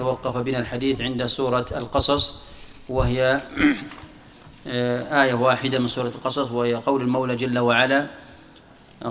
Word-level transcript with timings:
توقف 0.00 0.36
بنا 0.36 0.58
الحديث 0.58 1.00
عند 1.00 1.26
سورة 1.26 1.66
القصص 1.76 2.36
وهي 2.88 3.40
آه، 4.66 5.22
آية 5.22 5.34
واحدة 5.34 5.78
من 5.78 5.86
سورة 5.86 6.08
القصص 6.08 6.50
وهي 6.50 6.74
قول 6.74 7.02
المولى 7.02 7.36
جل 7.36 7.58
وعلا 7.58 8.06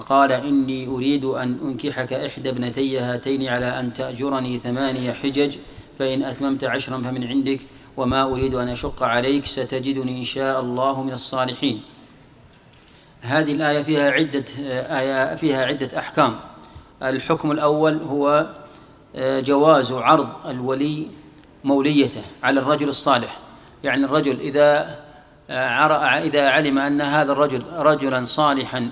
قال 0.08 0.32
إني 0.32 0.88
أريد 0.88 1.26
أن 1.26 1.58
أنكحك 1.64 2.14
إحدى 2.14 2.50
ابنتي 2.50 3.00
هاتين 3.00 3.48
على 3.48 3.80
أن 3.80 3.94
تأجرني 3.94 4.60
ثمانية 4.60 5.12
حجج 5.14 5.58
فإن 6.00 6.24
أتممت 6.24 6.64
عشرا 6.64 6.98
فمن 6.98 7.24
عندك 7.28 7.60
وما 7.98 8.24
أريد 8.24 8.54
أن 8.54 8.68
أشق 8.68 9.04
عليك 9.04 9.46
ستجدني 9.46 10.20
إن 10.20 10.26
شاء 10.26 10.62
الله 10.62 11.04
من 11.04 11.14
الصالحين. 11.14 11.82
هذه 13.22 13.52
الآية 13.52 13.84
فيها 13.84 14.12
عدة 14.12 14.46
آية 15.00 15.36
فيها 15.36 15.66
عدة 15.66 16.00
أحكام. 16.00 16.40
الحكم 17.04 17.52
الأول 17.52 17.98
هو 17.98 18.30
آه، 18.30 18.69
جواز 19.18 19.92
عرض 19.92 20.28
الولي 20.46 21.08
موليته 21.64 22.22
على 22.44 22.60
الرجل 22.60 22.90
الصالح. 22.90 23.38
يعني 23.84 24.06
الرجل 24.06 24.40
إذا 24.40 25.00
آه، 25.50 26.18
إذا 26.18 26.50
علم 26.50 26.80
أن 26.80 27.02
هذا 27.02 27.32
الرجل 27.32 27.64
رجلا 27.78 28.24
صالحا 28.24 28.92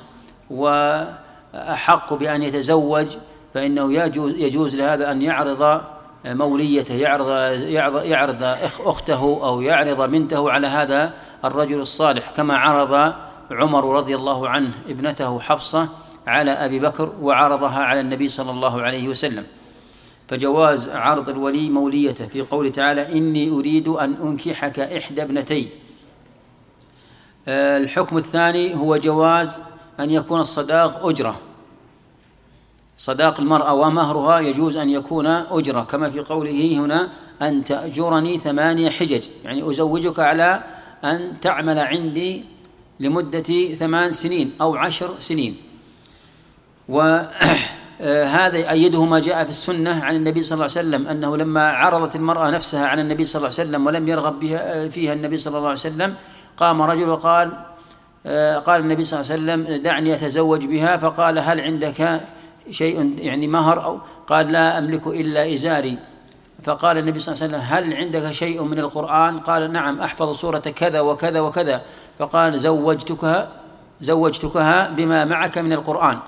وأحق 0.50 2.14
بأن 2.14 2.44
يتزوج 2.44 3.08
فإنه 3.54 3.94
يجوز, 3.94 4.32
يجوز 4.32 4.76
لهذا 4.76 5.12
أن 5.12 5.22
يعرض 5.22 5.82
موليته 6.26 6.94
يعرض 6.94 7.30
يعرض, 7.62 8.06
يعرض 8.06 8.44
أخته 8.86 9.22
أو 9.44 9.62
يعرض 9.62 10.10
بنته 10.10 10.52
على 10.52 10.68
هذا 10.68 11.14
الرجل 11.46 11.80
الصالح 11.80 12.30
كما 12.30 12.58
عرض 12.58 13.14
عمر 13.52 13.96
رضي 13.96 14.16
الله 14.16 14.50
عنه 14.50 14.72
ابنته 14.90 15.40
حفصة 15.40 15.90
على 16.28 16.52
أبي 16.52 16.80
بكر 16.80 17.12
وعرضها 17.22 17.80
على 17.80 18.00
النبي 18.00 18.30
صلى 18.30 18.52
الله 18.52 18.82
عليه 18.82 19.08
وسلم. 19.08 19.44
فجواز 20.28 20.90
عرض 20.90 21.30
الولي 21.30 21.70
موليته 21.70 22.28
في 22.28 22.42
قوله 22.42 22.70
تعالى 22.70 23.18
إني 23.18 23.50
أريد 23.50 23.88
أن 23.88 24.14
أنكحك 24.14 24.80
إحدى 24.80 25.22
ابنتي. 25.22 25.70
آه، 27.48 27.78
الحكم 27.78 28.18
الثاني 28.18 28.76
هو 28.76 28.98
جواز 28.98 29.60
أن 30.00 30.10
يكون 30.10 30.40
الصداق 30.40 31.06
أجرة. 31.06 31.40
صداق 32.98 33.40
المرأة 33.40 33.74
ومهرها 33.74 34.40
يجوز 34.40 34.78
أن 34.78 34.90
يكون 34.90 35.28
أجرة 35.28 35.82
كما 35.82 36.10
في 36.10 36.20
قوله 36.20 36.78
هنا 36.78 37.10
أن 37.42 37.64
تأجرني 37.64 38.38
ثمانية 38.38 38.90
حجج 38.90 39.28
يعني 39.44 39.70
أزوجك 39.70 40.20
على 40.20 40.64
أن 41.04 41.40
تعمل 41.42 41.80
عندي 41.80 42.44
لمدة 43.00 43.74
ثمان 43.76 44.12
سنين 44.12 44.54
أو 44.62 44.76
عشر 44.76 45.20
سنين. 45.20 45.58
وهذا 48.00 48.58
يؤيده 48.58 49.06
ما 49.06 49.20
جاء 49.20 49.44
في 49.44 49.50
السنة 49.50 50.04
عن 50.04 50.16
النبي 50.16 50.44
صلى 50.44 50.54
الله 50.54 50.64
عليه 50.78 50.88
وسلم 50.88 51.08
أنه 51.08 51.38
لما 51.38 51.70
عرضت 51.70 52.16
المرأة 52.16 52.50
نفسها 52.50 52.88
على 52.88 53.02
النبي 53.02 53.24
صلى 53.24 53.40
الله 53.40 53.52
عليه 53.60 53.70
وسلم 53.70 53.88
ولم 53.88 54.08
يرغب 54.08 54.40
بها 54.40 54.90
فيها 54.90 55.14
النبي 55.14 55.38
صلى 55.38 55.58
الله 55.58 55.70
عليه 55.70 55.80
وسلم 55.80 56.16
قام 56.58 56.82
رجل 56.82 57.10
وقال 57.10 57.52
قال 58.66 58.82
النبي 58.82 59.04
صلى 59.04 59.20
الله 59.20 59.32
عليه 59.32 59.44
وسلم 59.44 59.84
دعني 59.84 60.14
أتزوج 60.14 60.66
بها 60.66 60.98
فقال 60.98 61.40
هل 61.40 61.62
عندك 61.62 62.22
شيء 62.70 63.16
يعني 63.20 63.48
مهر 63.48 63.84
أو؟ 63.86 64.00
قال 64.28 64.52
لا 64.52 64.78
أملك 64.78 65.08
إلا 65.08 65.54
إزاري. 65.54 65.98
فقال 66.64 66.98
النبي 66.98 67.20
صلى 67.20 67.34
الله 67.34 67.44
عليه 67.44 67.58
وسلم 67.58 67.78
هل 67.78 67.94
عندك 68.04 68.32
شيء 68.32 68.64
من 68.64 68.80
القرآن؟ 68.80 69.38
قال 69.38 69.72
نعم 69.72 70.00
أحفظ 70.00 70.36
سورة 70.36 70.60
كذا 70.60 71.00
وكذا 71.00 71.40
وكذا. 71.40 71.82
فقال 72.20 72.60
زوجتكها 72.60 73.48
زوجتكها 74.02 74.90
بما 74.90 75.26
معك 75.26 75.58
من 75.58 75.74
القرآن. 75.74 76.20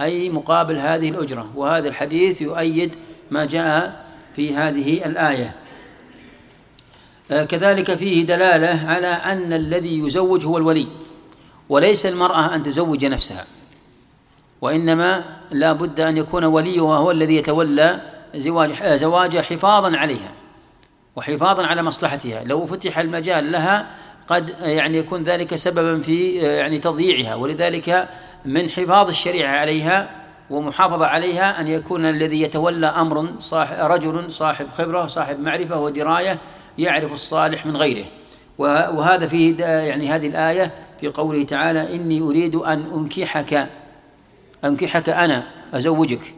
أي 0.00 0.30
مقابل 0.30 0.76
هذه 0.76 1.08
الأجرة 1.08 1.50
وهذا 1.54 1.88
الحديث 1.88 2.42
يؤيد 2.42 2.94
ما 3.30 3.44
جاء 3.44 4.04
في 4.36 4.54
هذه 4.54 5.06
الآية. 5.06 5.54
آه، 7.30 7.44
كذلك 7.44 7.94
فيه 7.94 8.26
دلالة 8.26 8.88
على 8.88 9.06
أن 9.06 9.52
الذي 9.52 9.98
يزوج 9.98 10.46
هو 10.46 10.58
الولي 10.58 10.86
وليس 11.68 12.06
المرأة 12.06 12.54
أن 12.54 12.62
تزوج 12.62 13.04
نفسها 13.04 13.46
وإنما 14.60 15.24
لا 15.50 15.72
بد 15.72 16.00
أن 16.00 16.16
يكون 16.16 16.44
وليها 16.44 16.96
هو 16.96 17.10
الذي 17.10 17.36
يتولى 17.36 18.00
زواج 18.34 18.96
زواجها 18.96 19.42
حفاظا 19.42 19.96
عليها 19.96 20.32
وحفاظا 21.16 21.66
على 21.66 21.82
مصلحتها. 21.82 22.44
لو 22.44 22.66
فتح 22.66 22.98
المجال 22.98 23.52
لها 23.52 23.86
قد 24.28 24.54
يعني 24.60 24.98
يكون 24.98 25.22
ذلك 25.22 25.56
سببا 25.56 25.98
في 25.98 26.32
يعني 26.34 26.78
تضييعها 26.78 27.34
ولذلك 27.34 28.08
من 28.44 28.68
حفاظ 28.68 29.08
الشريعة 29.08 29.56
عليها 29.56 30.10
ومحافظة 30.50 31.06
عليها 31.06 31.60
أن 31.60 31.68
يكون 31.68 32.06
الذي 32.06 32.42
يتولى 32.42 32.86
أمر 32.86 33.28
صاحب 33.38 33.76
رجل 33.78 34.32
صاحب 34.32 34.68
خبرة 34.68 35.06
صاحب 35.06 35.40
معرفة 35.40 35.80
ودراية 35.80 36.38
يعرف 36.78 37.12
الصالح 37.12 37.66
من 37.66 37.76
غيره. 37.76 38.04
وهذا 38.58 39.26
فيه 39.26 39.64
يعني 39.64 40.08
هذه 40.08 40.26
الآية 40.26 40.72
في 41.00 41.08
قوله 41.08 41.42
تعالى 41.42 41.96
إني 41.96 42.20
أريد 42.20 42.54
أن 42.54 42.84
أنكحك 42.94 43.68
أنكحك 44.64 45.08
أنا 45.08 45.44
أزوجك. 45.74 46.34